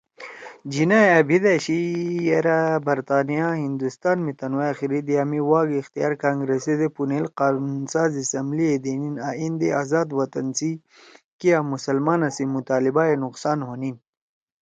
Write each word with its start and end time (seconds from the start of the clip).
جناح 0.71 1.03
ئے 1.07 1.13
أ 1.17 1.19
بھیِت 1.27 1.45
أشی 1.55 1.79
یرأ 2.29 2.59
برطانیہ 2.85 3.47
ہندوستان 3.65 4.17
می 4.25 4.33
تنُو 4.39 4.59
آخری 4.69 4.99
دِیا 5.07 5.21
می 5.29 5.39
واگ 5.49 5.69
اختیار 5.79 6.13
کانگرسے 6.23 6.73
دے 6.79 6.87
پُونیل 6.95 7.25
قانون 7.39 7.73
ساز 7.91 8.11
اسمبلی 8.21 8.65
ئے 8.69 8.75
دینیِن 8.83 9.15
آں 9.27 9.35
ایندے 9.39 9.69
آزاد 9.81 10.07
وطن 10.19 10.47
سی 10.57 10.71
کیا 11.39 11.57
مسلمانا 11.71 12.27
سی 12.35 12.43
مطالبہ 12.55 13.03
ئے 13.09 13.15
نقصان 13.25 13.59
ہونیِن 13.67 13.95